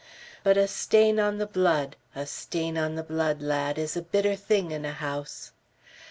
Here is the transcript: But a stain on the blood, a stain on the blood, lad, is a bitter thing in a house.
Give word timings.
But 0.43 0.57
a 0.57 0.67
stain 0.67 1.19
on 1.19 1.37
the 1.37 1.45
blood, 1.45 1.95
a 2.15 2.25
stain 2.25 2.75
on 2.75 2.95
the 2.95 3.03
blood, 3.03 3.43
lad, 3.43 3.77
is 3.77 3.95
a 3.95 4.01
bitter 4.01 4.35
thing 4.35 4.71
in 4.71 4.83
a 4.83 4.93
house. 4.93 5.51